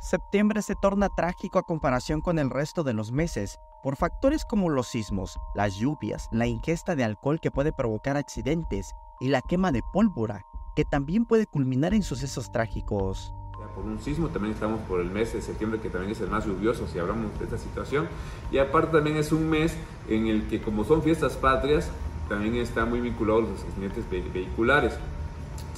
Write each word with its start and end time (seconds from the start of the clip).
Septiembre 0.00 0.62
se 0.62 0.76
torna 0.76 1.08
trágico 1.08 1.58
a 1.58 1.64
comparación 1.64 2.20
con 2.20 2.38
el 2.38 2.50
resto 2.50 2.84
de 2.84 2.92
los 2.92 3.10
meses 3.10 3.58
por 3.82 3.96
factores 3.96 4.44
como 4.44 4.68
los 4.68 4.86
sismos, 4.86 5.40
las 5.56 5.74
lluvias, 5.74 6.28
la 6.30 6.46
ingesta 6.46 6.94
de 6.94 7.02
alcohol 7.02 7.40
que 7.40 7.50
puede 7.50 7.72
provocar 7.72 8.16
accidentes 8.16 8.94
y 9.18 9.26
la 9.28 9.42
quema 9.42 9.72
de 9.72 9.82
pólvora, 9.92 10.44
que 10.76 10.84
también 10.84 11.24
puede 11.24 11.46
culminar 11.46 11.94
en 11.94 12.04
sucesos 12.04 12.52
trágicos. 12.52 13.34
Por 13.74 13.84
un 13.84 13.98
sismo 13.98 14.28
también 14.28 14.54
estamos 14.54 14.80
por 14.82 15.00
el 15.00 15.10
mes 15.10 15.32
de 15.32 15.42
septiembre 15.42 15.80
que 15.80 15.90
también 15.90 16.12
es 16.12 16.20
el 16.20 16.30
más 16.30 16.46
lluvioso 16.46 16.86
si 16.86 17.00
hablamos 17.00 17.36
de 17.36 17.44
esta 17.44 17.58
situación 17.58 18.08
y 18.52 18.58
aparte 18.58 18.92
también 18.92 19.16
es 19.16 19.32
un 19.32 19.50
mes 19.50 19.76
en 20.08 20.28
el 20.28 20.46
que 20.46 20.62
como 20.62 20.84
son 20.84 21.02
fiestas 21.02 21.36
patrias 21.36 21.90
también 22.28 22.54
está 22.54 22.84
muy 22.84 23.00
vinculado 23.00 23.40
a 23.40 23.42
los 23.42 23.64
accidentes 23.64 24.08
vehiculares. 24.08 24.94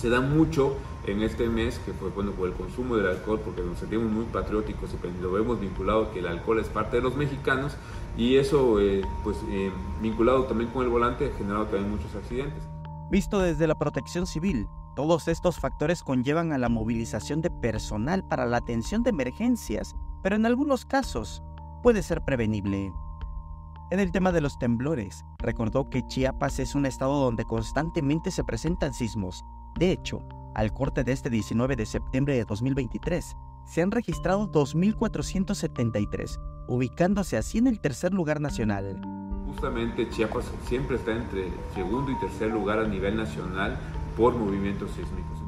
Se 0.00 0.08
da 0.08 0.22
mucho 0.22 0.76
en 1.06 1.22
este 1.22 1.46
mes 1.50 1.78
que 1.80 1.92
fue 1.92 2.08
bueno 2.08 2.30
por 2.32 2.48
el 2.48 2.54
consumo 2.54 2.96
del 2.96 3.06
alcohol 3.06 3.38
porque 3.44 3.60
nos 3.60 3.78
sentimos 3.78 4.10
muy 4.10 4.24
patrióticos 4.24 4.88
y 4.94 5.22
lo 5.22 5.30
vemos 5.30 5.60
vinculado 5.60 6.10
que 6.10 6.20
el 6.20 6.26
alcohol 6.26 6.58
es 6.58 6.68
parte 6.68 6.96
de 6.96 7.02
los 7.02 7.16
mexicanos 7.16 7.76
y 8.16 8.36
eso 8.36 8.80
eh, 8.80 9.02
pues 9.22 9.36
eh, 9.50 9.70
vinculado 10.00 10.44
también 10.44 10.70
con 10.70 10.84
el 10.84 10.88
volante 10.88 11.30
ha 11.30 11.36
generado 11.36 11.66
también 11.66 11.90
muchos 11.90 12.14
accidentes. 12.14 12.62
Visto 13.10 13.40
desde 13.40 13.66
la 13.66 13.74
protección 13.74 14.26
civil, 14.26 14.66
todos 14.96 15.28
estos 15.28 15.60
factores 15.60 16.02
conllevan 16.02 16.54
a 16.54 16.58
la 16.58 16.70
movilización 16.70 17.42
de 17.42 17.50
personal 17.50 18.26
para 18.26 18.46
la 18.46 18.56
atención 18.56 19.02
de 19.02 19.10
emergencias, 19.10 19.94
pero 20.22 20.34
en 20.34 20.46
algunos 20.46 20.86
casos 20.86 21.42
puede 21.82 22.02
ser 22.02 22.22
prevenible. 22.24 22.90
En 23.90 24.00
el 24.00 24.12
tema 24.12 24.32
de 24.32 24.40
los 24.40 24.58
temblores, 24.58 25.26
recordó 25.36 25.90
que 25.90 26.06
Chiapas 26.06 26.58
es 26.58 26.74
un 26.74 26.86
estado 26.86 27.22
donde 27.22 27.44
constantemente 27.44 28.30
se 28.30 28.44
presentan 28.44 28.94
sismos. 28.94 29.44
De 29.78 29.92
hecho, 29.92 30.22
al 30.54 30.72
corte 30.72 31.04
de 31.04 31.12
este 31.12 31.30
19 31.30 31.76
de 31.76 31.86
septiembre 31.86 32.34
de 32.34 32.44
2023, 32.44 33.36
se 33.64 33.82
han 33.82 33.90
registrado 33.90 34.50
2.473, 34.50 36.40
ubicándose 36.68 37.36
así 37.36 37.58
en 37.58 37.66
el 37.66 37.80
tercer 37.80 38.12
lugar 38.12 38.40
nacional. 38.40 39.00
Justamente 39.46 40.08
Chiapas 40.08 40.50
siempre 40.66 40.96
está 40.96 41.12
entre 41.12 41.50
segundo 41.74 42.10
y 42.10 42.18
tercer 42.18 42.50
lugar 42.50 42.78
a 42.78 42.88
nivel 42.88 43.16
nacional 43.16 43.78
por 44.16 44.34
movimientos 44.34 44.90
sísmicos. 44.90 45.40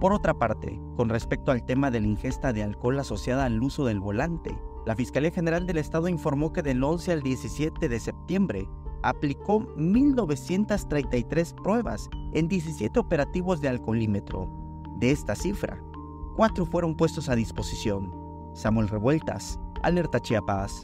Por 0.00 0.14
otra 0.14 0.32
parte, 0.32 0.80
con 0.96 1.10
respecto 1.10 1.52
al 1.52 1.66
tema 1.66 1.90
de 1.90 2.00
la 2.00 2.06
ingesta 2.06 2.54
de 2.54 2.62
alcohol 2.62 2.98
asociada 2.98 3.44
al 3.44 3.62
uso 3.62 3.84
del 3.84 4.00
volante, 4.00 4.58
la 4.86 4.96
Fiscalía 4.96 5.30
General 5.30 5.66
del 5.66 5.76
Estado 5.76 6.08
informó 6.08 6.54
que 6.54 6.62
del 6.62 6.82
11 6.82 7.12
al 7.12 7.22
17 7.22 7.86
de 7.86 8.00
septiembre 8.00 8.66
aplicó 9.02 9.60
1.933 9.76 11.54
pruebas 11.62 12.08
en 12.32 12.48
17 12.48 12.98
operativos 12.98 13.60
de 13.60 13.68
alcoholímetro. 13.68 14.48
De 14.98 15.10
esta 15.10 15.34
cifra, 15.34 15.82
cuatro 16.36 16.66
fueron 16.66 16.96
puestos 16.96 17.28
a 17.28 17.34
disposición. 17.34 18.12
Samuel 18.54 18.88
Revueltas, 18.88 19.58
Alerta 19.82 20.20
Chiapas. 20.20 20.82